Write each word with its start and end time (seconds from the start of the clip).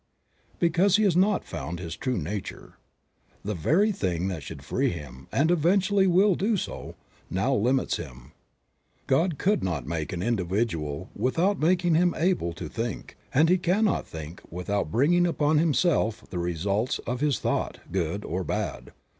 because 0.57 0.95
he 0.97 1.03
has 1.03 1.15
not 1.15 1.43
found 1.45 1.77
his 1.79 1.95
true 1.95 2.17
nature. 2.17 2.73
The 3.45 3.53
very 3.53 3.91
thing 3.91 4.29
that 4.29 4.41
should 4.41 4.65
free 4.65 4.89
him, 4.89 5.27
and 5.31 5.51
eventually 5.51 6.07
will 6.07 6.33
do 6.33 6.57
so, 6.57 6.95
now 7.29 7.53
limits 7.53 7.97
him. 7.97 8.31
God 9.05 9.37
could 9.37 9.63
not 9.63 9.85
make 9.85 10.11
an 10.11 10.23
individual 10.23 11.11
without 11.15 11.59
making 11.59 11.93
him 11.93 12.15
able 12.17 12.51
to 12.53 12.67
think, 12.67 13.15
and 13.31 13.47
he 13.47 13.59
cannot 13.59 14.07
think 14.07 14.41
without 14.49 14.89
bringing 14.89 15.27
upon 15.27 15.59
himself 15.59 16.23
the 16.31 16.39
results 16.39 16.97
of 17.05 17.19
his 17.19 17.37
thought, 17.37 17.77
good 17.91 18.25
or 18.25 18.43
bad. 18.43 18.93